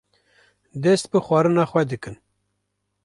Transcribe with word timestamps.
dest 0.83 1.05
bi 1.11 1.19
xwarina 1.27 1.65
xwe 1.71 1.83
dikin. 1.91 2.15